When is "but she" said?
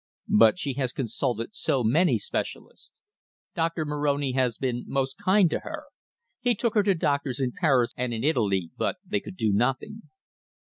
0.33-0.73